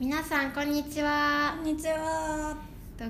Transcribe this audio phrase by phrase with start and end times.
[0.00, 1.56] 皆さんこんにちは。
[1.56, 2.56] こんにちは。
[2.96, 3.04] と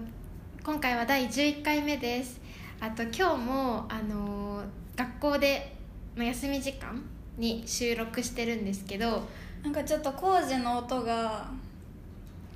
[0.65, 2.41] 今回は第11回目です。
[2.81, 4.65] あと今日もあのー
[4.97, 5.77] 学校で
[6.17, 6.99] まあ休み時間
[7.37, 9.23] に収録してるんですけど。
[9.63, 11.51] なんかちょっと工事の音が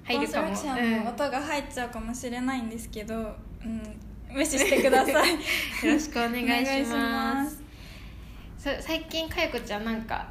[0.04, 0.46] 入るかも。
[0.48, 3.18] コンストラクションの音が入っちゃうかもしれないんですけど、う
[3.68, 3.82] ん、
[4.32, 5.32] 無視してください。
[5.86, 7.60] よろしくお願いします。
[8.80, 10.26] 最近かよこちゃんなんか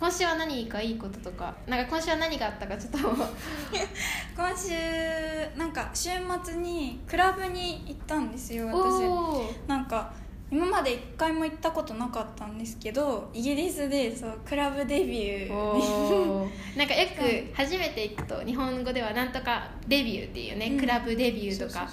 [0.00, 2.98] 今週は何かいいこととかなんか今週は何があったかちょっと。
[4.34, 6.08] 今週なんか週
[6.42, 9.68] 末にクラブに行ったんですよ私。
[9.68, 10.10] なんか
[10.50, 20.80] 今まで一回も行ったことなかったんですけどイギリスでそうクラブデビュー なんかよく初めて行くと日本語ではなんとかデビューっていうね、うん。
[20.80, 21.86] クラブデビューとか。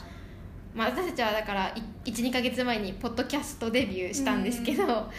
[0.74, 5.12] まあ、私たちはだから12か月前にポッドキャストデビューしたんですけど、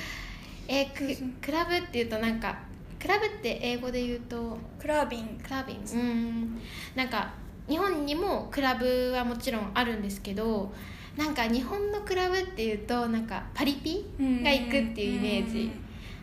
[0.69, 1.29] えーくそうそう。
[1.43, 2.68] クラブっていうとなんか
[3.01, 4.59] クラブって英語で言うと？
[4.81, 6.59] Clubbing。Clubbing うん。
[6.95, 7.33] なんか
[7.69, 10.73] 日本にもクラブはもちろんあるんですけど
[11.17, 15.71] なんか日本のクラブっていうとなんかパリピが行くっていうイメージ。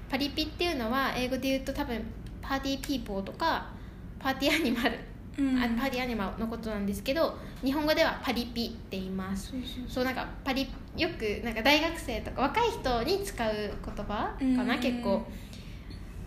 [0.09, 2.02] パリピっていうのは英語で言うと多分
[2.42, 3.68] party people とか
[4.20, 5.00] party animal、
[5.40, 5.58] うん。
[5.58, 9.53] あ party animal のことなんですけど日本語ではパリピって言います。
[9.88, 14.80] そうなんかパリよくなんか大学生とか若い人に使う言葉かな、うん。
[14.80, 15.26] 結構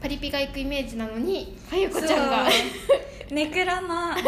[0.01, 2.49] パリピが行くイメージなのにかゆこちゃんが。
[3.31, 4.17] ネクラな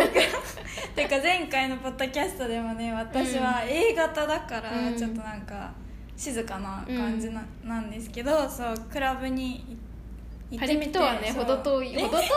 [0.95, 4.99] てか前回のポッドキャストでもね私は A 型だからうん。
[4.99, 5.73] ちょっとなんか
[6.17, 9.79] 静かな感じな,、なんですけどそうクラブに
[10.51, 11.45] 行パってみてリピとはねそう。
[11.45, 11.95] 程遠い。
[11.97, 12.29] え程遠い。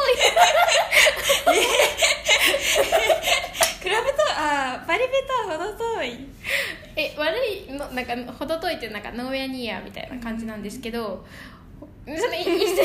[3.81, 6.27] クラブとあパリピとは程遠い。
[6.95, 7.35] え悪
[7.69, 11.25] いのなんか程遠いってなんかノーウェアニーヤーみたいな感じなんですけど、
[12.05, 12.79] それいい広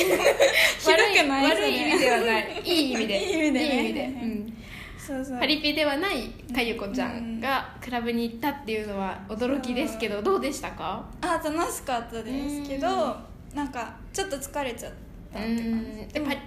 [1.23, 2.63] くない悪い悪い意味ではない。
[2.65, 3.25] いい意味で。
[3.25, 3.65] いい意味でね。
[3.65, 4.05] いい意味で。
[4.05, 4.57] うん。
[4.97, 5.39] そうそう。
[5.41, 11.05] パリピではないかゆこちゃんがクラブに行ったっていうのは驚きですけどどうでしたか？
[11.23, 13.17] あ楽しかったですけど
[13.55, 14.93] なんかちょっと疲れちゃっ
[15.33, 15.63] たって感じ。
[15.63, 16.09] うん。
[16.09, 16.39] でパリ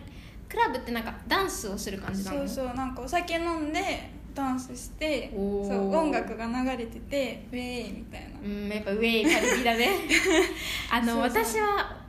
[0.47, 2.37] クラブってなんかダンスをする感じなの？
[2.47, 3.81] そうそうなんかお酒飲んで
[4.33, 8.39] ダンスしてそう音楽が流れててウェーイみたいな。
[8.41, 9.89] うんやっぱウェイパリピだね。
[10.89, 12.00] あの私は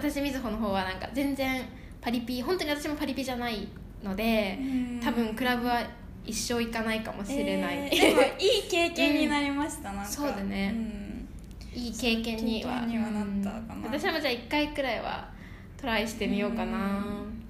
[0.00, 1.62] 私みずほの方はなんか全然
[2.00, 3.68] パリピ本当に私もパリピじゃない
[4.02, 5.00] のでうん。
[5.02, 5.82] 多分クラブは
[6.24, 10.10] 一生行かないかもしれない、えーでもいい経験になりました、 なんか。
[10.10, 10.70] そうだね。
[10.70, 11.28] ん。
[11.74, 12.80] いい経験には。
[12.86, 13.74] にはなったかな。
[13.74, 15.28] うん私もじゃあ1回くらいは
[15.76, 17.42] トライしてみようかな、うん。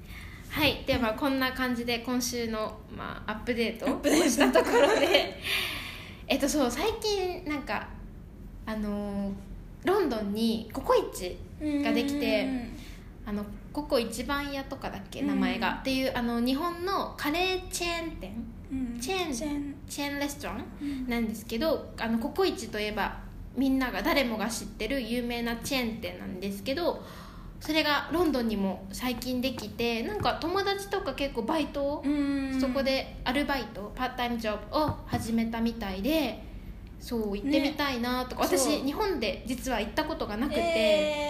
[0.49, 0.83] はい。
[0.87, 3.87] ではこんな感じで今週の、まあ、アップデート。
[3.87, 5.39] をしたところで。
[6.27, 7.89] えっとそう最近なんか
[8.67, 9.33] あのー
[9.85, 12.49] ロンドンにココイチができて
[13.27, 18.33] あのココ一番屋とかだっけ名前が、うんっていうあの日本のカレーチェーン店。
[18.73, 19.01] うん。
[19.01, 19.75] チェーンチェーン。
[19.89, 21.09] チェーンレストランうん。
[21.09, 23.19] なんですけどあのココイチといえば
[23.57, 27.03] みんなが誰もが知ってる有名なチェーン店なんですけど
[27.61, 32.61] それがロンドンにも最近できてなんか友達とか結構バイトを、うん。
[32.61, 36.43] そこでアルバイトパートタイムジョブを始めたみたいで
[36.99, 38.49] そう行ってみたいなとか、ね。
[38.59, 41.30] 私日本で実は行ったことがなくて、えー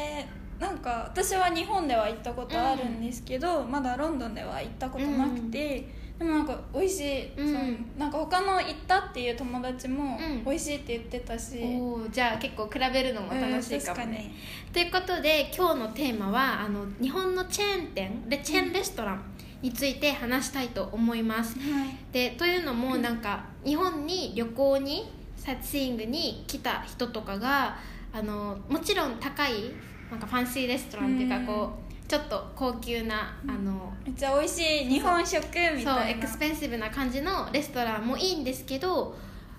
[0.61, 5.89] なんか私は日本では行ったことあるんですけど、まだロンドンでは行ったことなくて、
[6.19, 7.55] でもなんか美味しい、うん。
[7.55, 10.45] そうなんか他の行ったっていう友達もうん。
[10.45, 14.31] 美味しいって言ってたし、おーじゃあ結構比べるのも楽しいかもね、
[14.71, 19.23] ということで今日のテーマはあの日本のチェーン店でチェーンレストラン
[19.63, 21.97] について話したいと思います、はい。
[22.13, 27.79] でというのもなんか日本に旅行にサイトシーイングに来た人とかが
[28.13, 29.73] あのもちろん高い
[30.11, 31.47] なんかファンシーレストランっていうかうん。
[31.47, 35.95] こうちょっと高級なあのめっちゃ美味しい日本食みたいな。
[35.95, 39.17] そうエクスペンシブな感じのレストランもいいんですけど、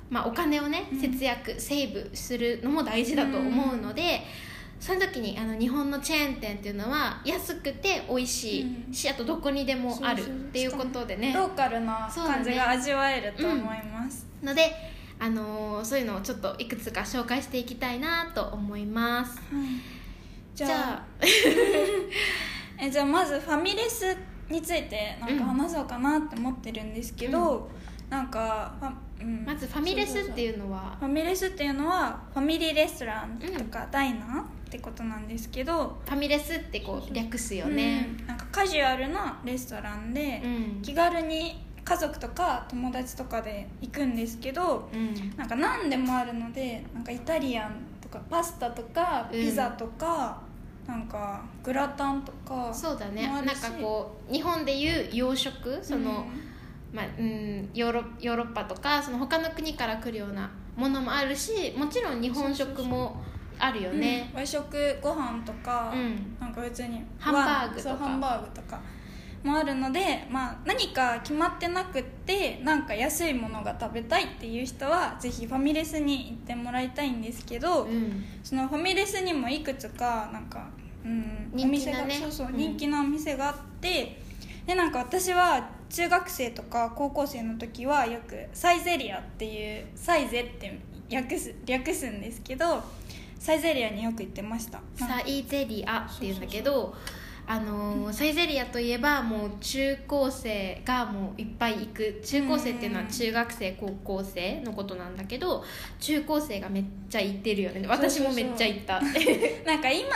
[0.10, 1.00] まあ、お金をねうん。
[1.00, 4.22] 節約、セーブするのも大事だと思うので、
[4.82, 8.94] その時にあの日本のチェーン店っていうのは安くて美味しいうん。
[8.94, 11.32] し、あとどこにでもあるっていうことでね。
[11.34, 14.74] ローカルな感じが味わえると思います、ので、
[15.20, 19.40] あのーそういうのをちょっといくつか紹介していきたいなと思います。
[19.52, 20.01] じ
[20.56, 21.06] じゃゃあ。
[22.80, 24.16] えじゃあ まずファミレス
[24.50, 27.70] についてなんか話そうかなって思ってるんですけど、
[28.10, 29.46] なんかファ、うん。
[29.46, 30.98] まずファミレスってういうのは？
[31.00, 38.10] ファミレスっていうのはファミリーレストランとかダイナーってことなんですけど、ファミレスってこう略すよね。
[38.20, 38.28] うん。
[38.28, 40.82] なんかカジュアルなレストランで、うん。
[40.82, 45.36] 気軽に家族とか友達とかで行くんですけどうん。
[45.36, 49.40] なんか何でもあるのでなんかイタリアンとかパスタとかうん。
[49.40, 50.42] ピザとか、
[50.88, 53.28] なんかグラタンとかそうだね。
[53.28, 53.62] もあるし。
[53.62, 56.26] なんかこう日本でいう洋食その、
[56.92, 63.22] まあうん、ヨーロヨーロッパとかその他の国から来るようなものもあるしもちろん日本食も
[63.60, 64.30] あるよね。
[64.34, 64.40] うん。
[64.40, 64.66] 和食
[65.02, 66.36] ご飯とか、うん。
[66.40, 67.90] なんか別にハンバーグとか。
[67.90, 68.80] そうハンバーグとか
[69.44, 78.24] もあるので、まあ、何か決まってなくってなんか安いものが食べたいっていう人はぜひファミレスに行ってもらいたいんですけど、うん。
[78.44, 80.70] そのファミレスにもいくつかなんか、
[81.04, 82.58] うん、お人気店が、そうそう、うん。
[82.58, 84.20] 人気なお店があって
[84.66, 90.80] でなんか私は中学生とか高校生の時はよくサイゼリアっていうサイゼって
[91.10, 92.84] 略す略すんですけど
[93.40, 94.80] サイゼリアによく行ってました。
[94.96, 96.96] サイゼリアっていうんだけど
[97.48, 102.22] あのーサイゼリアといえばもう中高生がもういっぱい行く。
[102.24, 105.64] 中高生っていうのは中学生高校生のことなんだけど
[106.00, 107.88] 中高生がめっちゃ行ってるよね。
[107.88, 109.02] 私もめっちゃ行った。
[109.66, 110.08] なんか今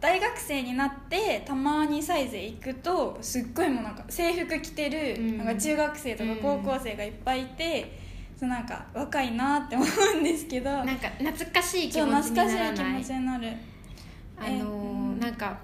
[0.00, 5.38] 大学生になってたまにサイゼ行くとすっごいもうなんか制服着てる、うん。
[5.38, 7.98] なんか中学生とか高校生がいっぱいいて、
[8.36, 9.84] そうなんか若いなって思
[10.16, 10.70] うんですけど。
[10.70, 13.52] なんか懐かしい気持ちに懐かしい気持ちになる。
[14.36, 15.56] あのーえなんか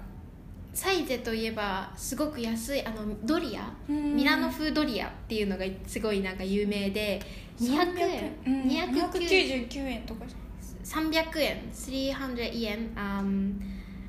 [0.73, 4.15] サイゼといえばすごく安いあのドリアうん。
[4.15, 7.21] ミラノ風ドリアっていうのがすごいなんか有名で
[7.59, 10.01] 200円、うん、290 299円。
[10.03, 10.25] とか。
[10.83, 11.69] 300円。
[11.71, 13.53] 300円、um,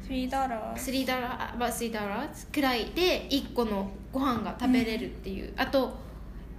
[0.08, 0.78] 3ダラー。
[0.78, 5.92] 3ダラー3ダラーくらいで1個のご飯が食べれるっていう、あと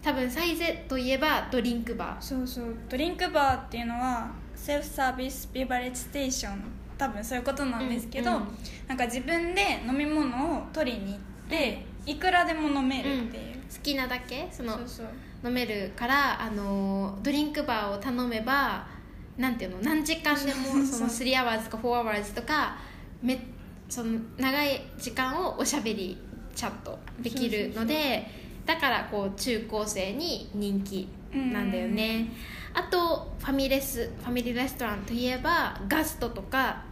[0.02, 2.22] 多分サイゼといえばドリンクバー。
[2.22, 2.76] そうそう。
[2.90, 8.48] ドリンクバーっていうのはセルフサービスビバレッジステーション多分そういうことなんですけど、うんうん。
[8.88, 11.20] なんか自分で飲み物を取りに行っ
[11.50, 14.78] ていくらでも飲めるっていう、好きなだけその
[15.44, 18.86] 飲めるからあのドリンクバーを頼めば
[19.36, 22.78] なんていうの何時間でもその3 hours とか4 hours とか
[23.24, 23.48] め
[23.90, 26.20] その長い時間をおしゃべり
[26.54, 28.28] チャットできるので
[28.68, 32.32] だからこう中高生に人気なんだよね。
[32.74, 36.84] あとファミレスファミリーレストランといえばガストとか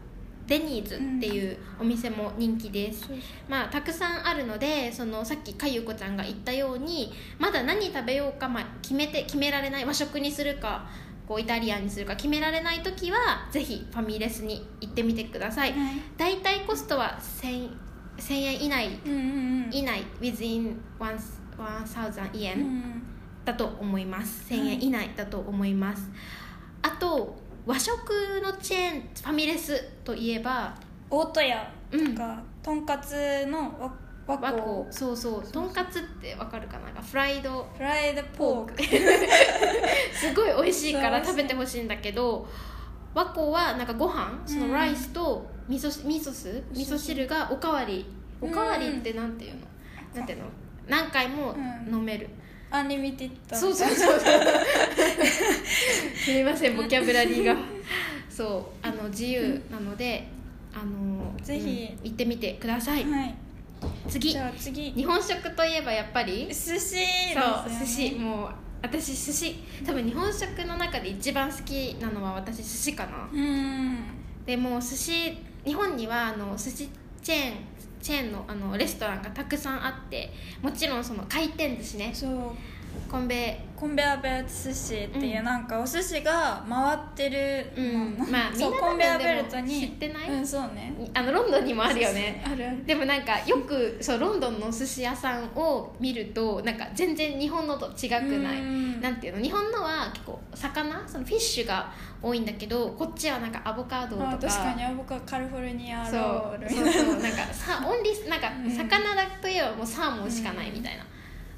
[0.49, 3.17] デニーズっていうお店も人気です、そうそう
[3.47, 10.89] まあ、たくさんあるのでそのさっきかゆこちゃんが言ったようにまだ何食べようか、まあ、決めて決められない和食にするか
[11.27, 13.17] こうイタリアンにするか決められない時は
[13.51, 15.93] ぜひファミレスに行ってみてください、はい。
[16.17, 17.69] 大体コストは 1000,
[18.17, 19.19] 1000円以内うんうん
[19.65, 19.69] うん。
[19.71, 23.03] 以内 within 1000う円ん。
[23.45, 24.51] だと思います。
[24.51, 26.09] 1000円以内だと思います、
[26.81, 27.37] あと
[27.69, 27.91] 和食
[28.43, 30.73] のチェーンファミレスといえば
[31.07, 32.15] 大戸屋うん。
[32.15, 33.93] とか、とんかつの
[34.27, 34.55] 和光。
[34.57, 34.85] 光。
[34.89, 35.51] そうそう。
[35.51, 36.99] とんかつってわかるかな？
[36.99, 37.69] フライド。
[37.77, 38.81] フライドポーク。
[40.13, 42.47] すごい美味しいから食べてほしいんだけど
[43.13, 46.63] 和光はなんかご飯そのライスと味噌味噌酢？
[46.71, 47.27] 味噌汁。
[47.27, 48.03] がおかわり。
[48.41, 49.59] おかわりってなんていうの？
[50.15, 50.45] なんていうの？
[50.87, 51.55] 何回も
[51.87, 52.29] 飲める、
[52.71, 54.19] unlimited そうそうそう
[56.23, 57.55] すみませんボキャブラリーが。
[58.29, 60.27] そうあの自由なので
[60.73, 61.89] あのぜひ。
[61.91, 63.03] うん行ってみてください。
[63.03, 63.35] はい。
[64.07, 64.31] 次。
[64.31, 64.91] じゃあ次。
[64.91, 66.47] 日本食といえばやっぱり？
[66.47, 66.95] 寿司です
[67.35, 68.11] よそうね寿司。
[68.15, 68.49] もう
[68.81, 69.55] 私寿司。
[69.85, 73.29] 多分日本食の中で一番好きなのは私寿司かな。
[73.33, 73.97] うん。
[74.45, 76.89] でもう寿司日本にはあの寿司
[77.21, 77.53] チェーン
[78.01, 82.11] チェーンのあのレストランがたくさんあってもちろんその回転寿司ね。
[82.13, 82.31] そう。
[83.09, 83.65] コンベ。
[83.75, 88.17] コンベアベルト寿司っていう、うんなんかお寿司が回ってるうん。
[88.17, 88.25] の。
[88.25, 89.79] まあみんなコンベアベルトに。
[89.79, 90.29] 知ってない？
[90.29, 90.93] うんそうね。
[91.13, 92.43] あのロンドンにもあるよね。
[92.45, 92.85] あるある。
[92.85, 98.59] でもなんかよくそうロンドンの寿司屋さんを見るとなんか全然日本のと違くない？
[98.59, 99.01] うん。
[99.01, 99.41] なんていうの？
[99.41, 101.07] 日本のは結構魚？
[101.07, 101.89] そのフィッシュが
[102.21, 104.31] 多いんだけどこっちはなんかアボカドとか。
[104.31, 107.21] あ確かにアボカカリフォルニアそうロールそうそう。
[107.21, 108.69] なんかさオンリーなんかうん。
[108.69, 111.05] 魚だといえばもうサーモンしかないみたいな、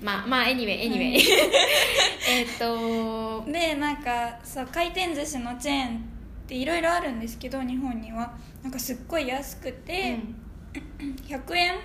[0.01, 1.17] まあまあ anyway anyway、
[2.27, 5.99] えっとでなんかそう回転寿司のチェーンっ
[6.47, 8.33] ていろいろあるんですけど日本には。
[8.61, 10.19] なんかすっごい安くて、
[11.27, 11.79] 100円、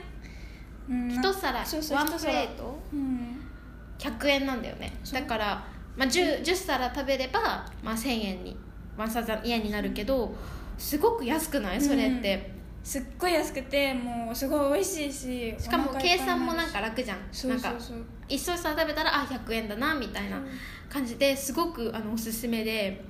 [0.90, 1.10] うん。
[1.10, 2.78] 一皿そうそうワンプレート？
[2.92, 3.40] うん。
[3.98, 4.92] 100円なんだよね。
[5.10, 5.64] だから、
[5.96, 8.54] まあ、10, 10皿食べれば、まあ、1000円に
[8.94, 10.34] one thousand 円になるけど
[10.76, 11.80] すごく安くない？
[11.80, 12.50] それって、
[12.86, 17.48] すっごい安くてもうすごい美味しいししかも計算もなんか楽じゃん。
[17.48, 17.74] なんか
[18.28, 20.40] 一皿食べたらあ100円だなみたいな
[20.88, 23.04] 感じですごくあのおすすめで。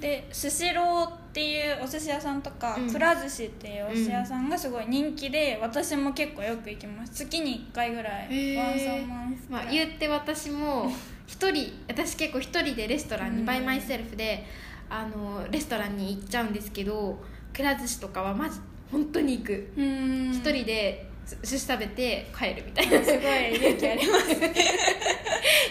[0.00, 2.92] でスシローっていうお寿司屋さんとか、うん。
[2.92, 7.14] くら寿司っていうお寿司屋さんがすごい人気で、私も結構よく行きます。
[7.14, 10.92] 月に1回ぐらい once a month まあ、言って私も
[11.26, 13.46] 一人私結構一人でレストランに、うん。
[13.46, 14.46] by myself で
[14.88, 17.20] あのレストランに行っちゃうんですけど
[17.52, 19.72] くら寿司とかはまず本当に行く。
[19.76, 20.30] うん。
[20.32, 21.06] 一、人で
[21.42, 23.04] 寿司食べて帰るみたいな。
[23.04, 24.32] すごい勇気あります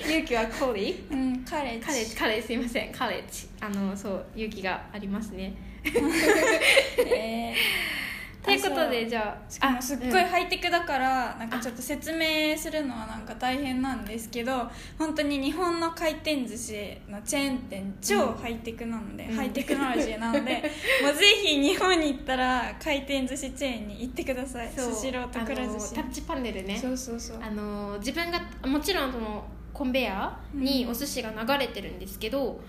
[0.07, 1.85] 勇気はコリうんカレッジ。
[1.85, 2.15] カレッジ。
[2.15, 2.91] カレッジすいません。
[2.91, 3.47] カレッジ。
[3.59, 5.55] あのそう勇気がありますね。
[5.83, 8.06] えー
[8.47, 19.35] ということであじゃあしかもすっごいうんハイテクだから、なんかちょっと説明するのはなんか大変なんですけど本当に日本の回転寿司のチェーン店超ハイテクなので、うん。
[19.35, 20.39] ハイテクノロジーなので
[21.03, 24.71] もうぜひ日本に行ったら回転寿司チェーンに行ってください。
[24.73, 25.93] スシローとくら寿司。
[25.93, 26.77] タッチパネルね。
[26.77, 27.39] そうそうそう。
[27.41, 32.59] あの自分がもちろんそのコンベヤーにお寿司が流れてるんですけど、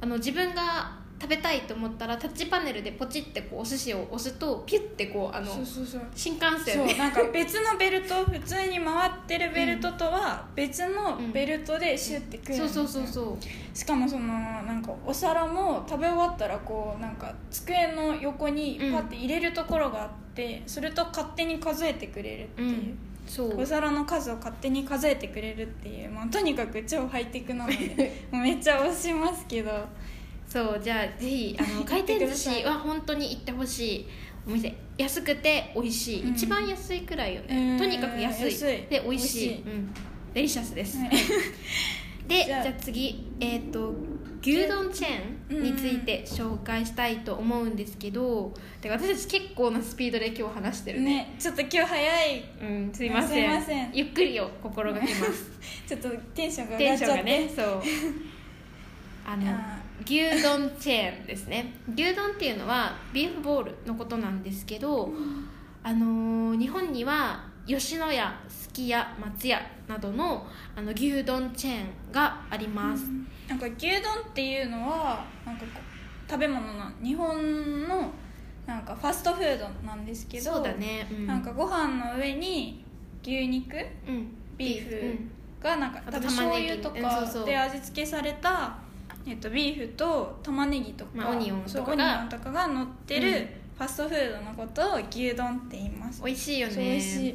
[0.00, 6.02] あの自分が食べたいと思ったらタッチパネルでポチってこうお寿司を押すとピュッてこうあのそうそうそう。
[6.14, 13.76] 新幹線そうでなんか別のベルト普通に回ってるベルトとは別のベルトでシュッてくるんそうそうそうそう。
[13.76, 22.98] しかもそのなんかお皿も食べ終わったらこうなんか机の横にパッて入れるところがあって、それと勝手に数えてくれるっていう、うん。
[23.26, 23.60] そう。
[23.60, 29.70] お皿の数を勝手に数えてくれるっていう、まあ、とにかく超ハイテクなので めっちゃ推しますけど
[30.48, 34.06] そうじゃあぜひあの 回転寿司は本当に行ってほしい。
[34.48, 36.30] お店安くて美味しい、うん。
[36.30, 37.76] 一番安いくらいようん。
[37.76, 38.52] ねとにかく安い。
[38.52, 38.86] 安い。
[38.88, 39.08] で美味しい。
[39.08, 39.54] 美味しい。
[39.54, 39.94] うん、
[40.34, 41.10] デリシャスです、はい。
[42.28, 43.94] でじゃじゃああ次えっ、と
[44.42, 52.44] 牛丼チェーンについて紹介したいと思うんですけど、で私たち結構なスピードで今日話してるねねちょっと今日早い。
[52.62, 53.30] うんすいません。
[53.30, 53.90] すいません。
[53.92, 55.50] ゆっくりを心がけます。
[55.88, 57.46] ちょっとテンションがテンション上がっちゃって。
[57.46, 57.82] がねそう。
[59.26, 61.72] あのあ牛丼チェーンですね。
[61.94, 65.10] 牛丼っていうのはビーフボールのことなんですけど、
[65.82, 73.04] あのー日本には吉野家すき家松屋などのあの牛丼チェーンがあります、
[73.48, 75.64] なんか牛丼っていうのはなんか
[76.28, 78.12] 食べ物の日本の
[78.66, 82.84] なんかファストフードなんですけどそうだね、うん、なんかご飯の上に
[83.22, 83.76] 牛肉
[84.06, 84.28] うん。
[84.56, 85.30] ビーフうん。
[85.60, 86.70] がなんか多分醤玉ねぎ。
[86.72, 88.78] 油とかで味付けされた、
[89.26, 93.48] えっと、ビーフと玉ねぎとか、まあオニオンとかそうオニオンとかが乗ってるうん。
[93.76, 96.22] ファストフードのことを牛丼って言います。
[96.24, 96.74] 美味しいよね。
[96.76, 97.34] 美味しい。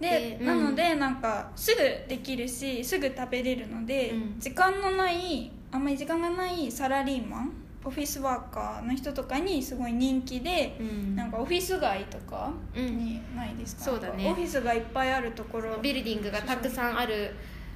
[0.00, 0.46] ででうん。
[0.46, 4.40] なのでなんかすぐできるしすぐ食べれるので、うん。
[4.40, 7.52] 時間のないあんまり時間がないサラリーマン
[7.84, 11.14] オフィスワーカーの人とかにすごい人気で、うん。
[11.14, 12.98] なんかオフィス街とかうん。
[12.98, 14.28] にないですか、そうだね。
[14.30, 15.78] オフィスがいっぱいあるところ。
[15.78, 17.34] ビルディングがたくさんある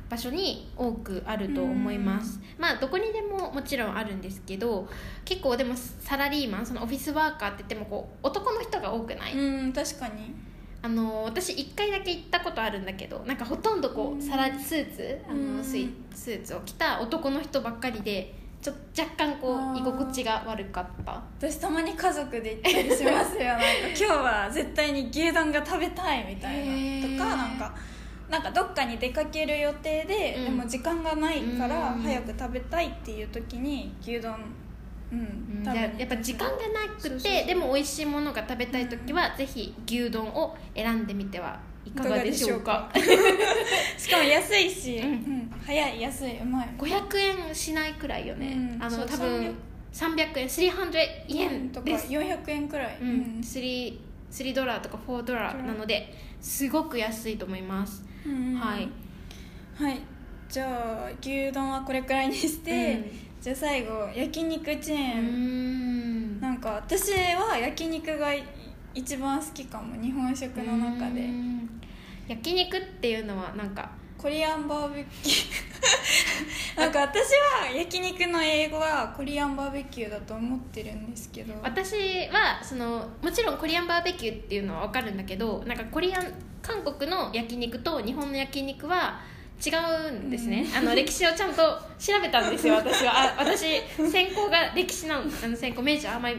[0.08, 2.40] 場所に多くあると思います。
[2.58, 4.88] まあどこにでももちろんあるんですけど
[5.24, 10.34] 結構でもサラリーマンそのオフィスワーカーって言ってもこう男の人が多くない、うん確かに。
[10.82, 15.56] あの私1回だけ行ったことあるんだけどなんかほとんどこうサラスーツあうん。
[15.56, 21.22] のスイスーツを着た男の人ばっかりでちょ若干こう居心地が悪かった。
[21.38, 23.44] 私たまに家族で行ったりしますよ。
[23.44, 27.18] なんか今日は絶対に牛丼が食べたいみたいな。
[27.18, 27.74] とかなんか
[28.28, 30.44] なんかどっかに出かける予定で、うん。
[30.44, 32.02] でも時間がないからうん。
[32.02, 34.34] 早く食べたいっていう時に牛丼
[35.12, 35.22] うん、う
[35.60, 35.64] ん。
[35.64, 42.90] じ食べにゃあやっぱ時間がなくてでも美味しいものが食べたい時は、ぜひ牛丼を選んでみてはいかがでしょうか。
[43.98, 44.16] しか？
[44.16, 45.08] も安いし、うん。
[45.08, 46.68] うん早い安いうまい。
[46.76, 49.54] 500円しないくらいよね、あの多分
[49.92, 50.90] 300円300
[51.28, 53.08] 円とかです、400円くらい、うん、
[53.40, 53.98] 3,
[54.30, 58.13] 3ドラとか4ドラなのですごく安いと思います、うん
[58.58, 58.88] はい。
[59.76, 60.00] はい。
[60.48, 63.04] じゃあ牛丼はこれくらいにして、うん。
[63.40, 66.40] じゃあ最後焼肉チェうーン、ん。
[66.40, 68.28] なんか私は焼肉が
[68.94, 71.20] 一番好きかも日本食の中で。
[71.20, 71.80] うん。
[72.28, 75.64] 焼肉っていうのはなんか Korean barbecue
[76.76, 77.30] なんか私
[77.62, 81.54] は焼肉の英語は Korean barbecue だと思ってるんですけど。
[81.62, 81.94] 私
[82.28, 89.20] はそのもちろん Korean barbecue っていうのは分かるんだけどなんかコリアン韓国の焼肉と日本の焼肉は
[89.64, 91.62] 違うんですね、あの歴史をちゃんと
[91.98, 93.12] 調べたんですよ 私は。
[93.16, 96.32] あ私専攻が歴史なのあの専攻 major、まあ、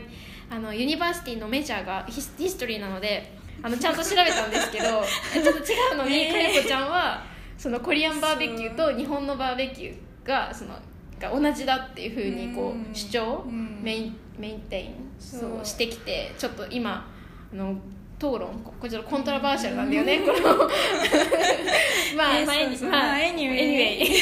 [0.49, 5.01] あの university の major が his- history なのであのちゃんと調べたんですけど
[5.33, 6.29] ちょっと違うのにえ。
[6.29, 7.23] ーかやこちゃんは
[7.57, 10.75] そのコリアンバーベキューと日本のバーベキューがその
[11.19, 13.79] が同じだっていうふうにこう主張うん。
[13.81, 15.65] メインメインテインそう。
[15.65, 17.09] してきてちょっと今
[17.53, 17.73] あの
[18.17, 20.33] 討論ここれちょっとコントラバーシャルなんだよね、この
[22.17, 23.99] まあ、えーまあ、anyway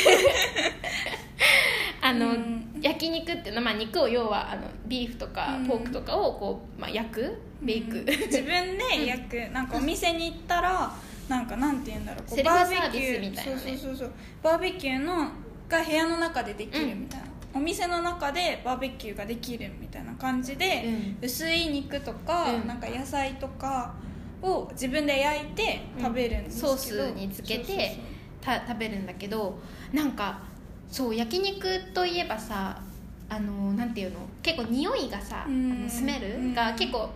[2.01, 2.60] あの、うん。
[2.81, 5.67] 焼肉っていうのは、まあ、肉を要はあのビーフとかうん。
[5.67, 10.91] ポークとかをこう、まあ、焼くベイク、うん自分で焼く、なんかお店に行ったら
[11.29, 12.24] なんかなんて言うんだろう。
[12.24, 13.57] こうセルフバーベサービスキューみたいなね。
[13.60, 14.12] そうそうそうそう。
[14.43, 15.29] バーベキューの
[15.70, 20.84] が部屋の中でできるみたいな、お店の中でバーベキューができるみたいな感じで、
[21.22, 21.25] うん。
[21.25, 22.67] 薄い肉とか、うん。
[22.67, 23.93] なんか野菜とか
[24.41, 27.98] を自分で焼いて食べるんですけど、ソースにつけて
[28.41, 29.58] た食べるんだけど
[29.93, 30.41] なんか
[30.89, 32.82] そう焼肉といえばさ
[33.29, 34.20] あのなんていうの？
[34.41, 35.48] 結構匂いがさ、
[35.88, 36.53] スメルうん。
[36.53, 37.10] が結構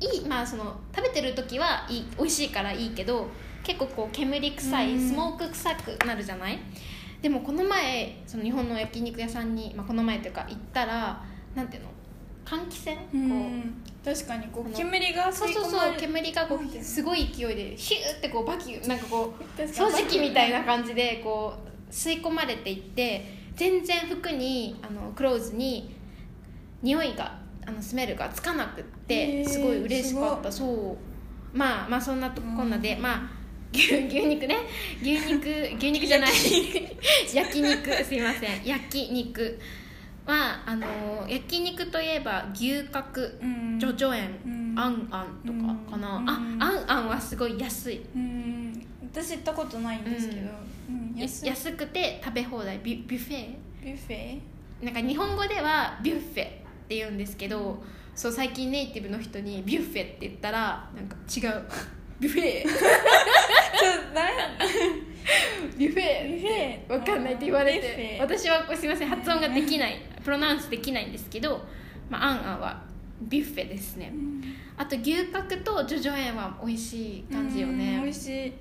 [0.00, 3.28] いいまあその食べてる時はいい美味しいからいいけど
[3.62, 5.08] 結構こう煙臭い、うん。
[5.08, 6.58] スモーク臭くなるじゃない？
[7.26, 11.24] でもこの前その日本の焼肉屋さんに、まあ、この前というか行ったら
[11.56, 11.88] なんていうの？
[12.44, 13.38] 換気扇、うこう。
[13.48, 21.54] ん確かにこう煙がそうそうそう煙がこうすごい勢いでヒューってこうバキューなんかこう掃除機みたいな感じでこ
[21.88, 23.24] う吸い込まれていって
[23.56, 25.96] 全然服にあのクローズに
[26.80, 30.52] 匂いがあのスメルがつかなくってすごい嬉しかった。
[30.52, 30.96] そ
[31.52, 31.58] う。
[31.58, 33.30] まあまあそんなとこんなで、まあ
[33.72, 34.56] 牛牛肉ね。
[35.02, 36.30] 牛肉牛肉じゃない。
[37.34, 38.04] 焼肉。
[38.04, 38.60] すいません。
[38.64, 39.58] 焼肉。
[40.26, 40.86] はあの
[41.28, 43.22] 焼肉といえば牛角。
[43.40, 43.78] うん。
[43.78, 44.74] ジョジョ園、うん。
[44.76, 46.28] あんあんとかかな、うん。
[46.28, 48.00] ああんあんはすごい安い。
[48.14, 48.86] うん。
[49.12, 50.50] 私行ったことないんですけど、
[50.90, 51.14] うん。
[51.16, 51.48] 安い。
[51.48, 52.80] 安くて食べ放題。
[52.82, 53.54] ビュビュッフェ？
[53.84, 54.40] ビュッフェ？
[54.82, 56.48] なんか日本語ではビュッフェっ
[56.88, 57.82] て言うんですけど
[58.14, 61.62] そう最近ネイティブの人にビュッフェって言ったらなんか違う。
[62.20, 62.64] ビュッフェ？
[65.76, 68.18] ビュッフェビュッフェわかんないって言われて。
[68.20, 69.08] 私はすみません。
[69.08, 70.00] 発音ができない。
[70.24, 71.62] プロナウンスできないんですけど、
[72.08, 72.82] まあ、あんあんは
[73.22, 74.12] ビュッフェですね。
[74.76, 78.52] あと牛角とジョジョ園は美味しい感じようん美ね味しい。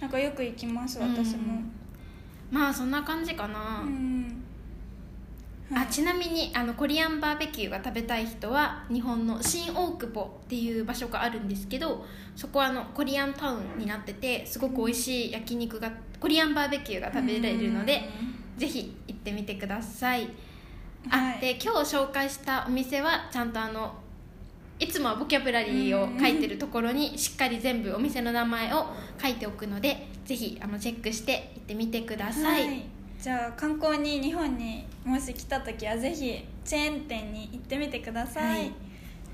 [0.00, 1.62] なんかよく行きます私も。
[2.50, 4.24] まあそんな感じかな、うん。
[4.24, 4.41] はい
[5.74, 12.04] あちなみにあのコリアンバーベキューが食べたい人は日本の新大久保っていう場所があるんですけど
[12.36, 18.02] そこはあのコリアンタウンになっててすごく美味しい焼肉がコリアンバーベキューが食べられるので
[18.58, 20.28] ぜひ行ってみてください。
[21.10, 21.40] あ、はい。
[21.40, 23.94] で今日紹介したお店はちゃんとあの
[24.78, 28.86] いつもはボキャブラリーを書いてるところにしっかり全部お店の名前を
[29.20, 32.91] 書いておくのでぜひあのチェックして行ってみてください、はい
[33.22, 38.72] じゃあ観光に日本にもし来た時はぜひチェーン店に行ってみてください、はい。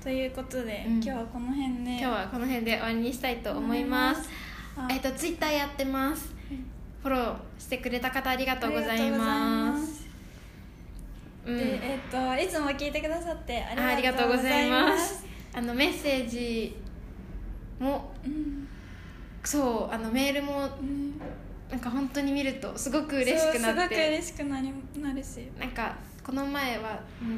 [0.03, 0.93] ということで、うん。
[0.97, 1.91] 今日はこの辺で。
[1.93, 4.29] 今日はこの辺で終わりにしたいと思います。
[4.77, 4.87] あ。
[4.91, 6.31] えっとツイッターやってます。
[7.01, 10.05] フォローしてくれた方ありがとうございまます。
[11.47, 11.57] うん。
[11.57, 15.25] でえっ、といつも聞いてくださってありがとうござざいますす。
[15.51, 16.75] あのメッセージ
[17.79, 18.67] もうん。
[19.43, 21.19] そうあのメールもうん
[21.69, 25.49] なんか本当に見るとすごく嬉しくなそうすごくって嬉しくなりなるし。
[25.59, 27.37] なんかこの前は、うん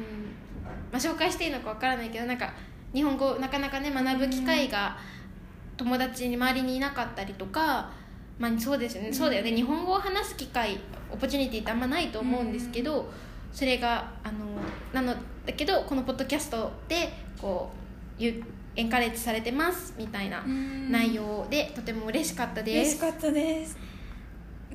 [0.90, 2.52] まあ、紹介していいのかわからないけどなんか
[2.92, 4.96] 日本語なかなかね学ぶ機会が
[5.76, 7.90] 友達に周りにいなかったりとか、
[8.38, 9.52] まあ、そうですよね、そうだよね。
[9.52, 10.78] 日本語を話す機会
[11.10, 13.10] オポチュニティってあんまないと思うんですけど、
[13.52, 14.38] それがあの
[14.92, 15.14] なの
[15.46, 17.70] だけどこのポッドキャストでこ
[18.18, 18.42] うゆ
[18.76, 20.42] エンカレッジされてますみたいな
[20.90, 22.98] 内容でとても嬉しかったです。
[22.98, 23.76] 嬉しかったです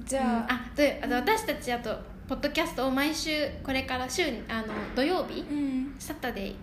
[0.08, 1.94] じゃあ、あであと私たちあと
[2.30, 6.56] ポッドキャストを毎週これから週あの土曜日うん、サタデー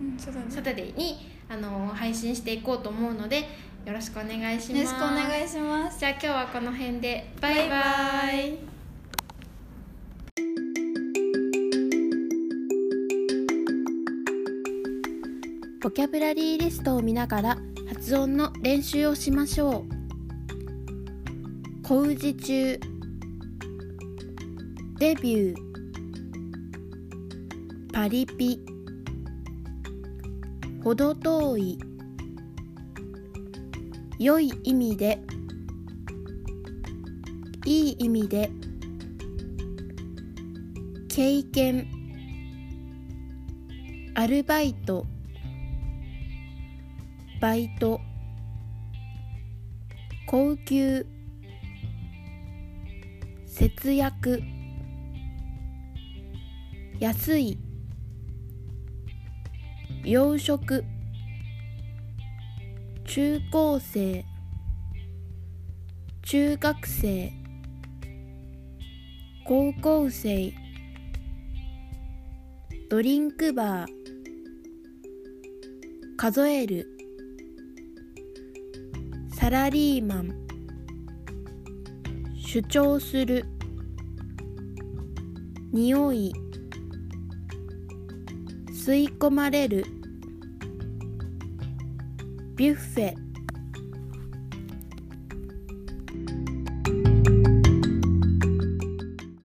[0.00, 0.46] うん、そうだね。
[0.48, 1.18] サタデーに
[1.50, 3.40] あの配信していこうと思うので
[3.84, 4.78] よろしくお願いします。
[4.78, 6.00] よろしくお願いします。
[6.00, 7.68] じゃあ今日はこの辺でバイバイ。
[7.68, 8.58] バイバイ。
[15.82, 19.99] ボキャブラリーリストを見ながら発音の練習をしましょう
[21.90, 22.78] 小宇治中。
[25.00, 25.56] デビュー。
[27.92, 28.60] パリピ。
[30.84, 31.80] ほど遠い。
[34.20, 35.20] 良い意味で。
[37.66, 38.52] いい意味で。
[41.08, 41.88] 経験。
[44.14, 45.04] アルバイト。
[47.40, 48.00] バイト。
[50.28, 51.04] 高級。
[53.60, 54.42] 節約。
[56.98, 57.58] 安い。
[60.02, 60.82] 洋食。
[63.04, 64.24] 中高生。
[66.22, 67.30] 中学生。
[69.44, 70.54] 高校生。
[72.88, 73.88] ドリンクバー。
[76.16, 76.86] 数える。
[79.34, 80.34] サラリーマン。
[82.42, 83.44] 主張する。
[85.72, 86.32] 匂い。
[88.72, 89.84] 吸い込まれる。
[92.56, 93.19] ビュッフェ。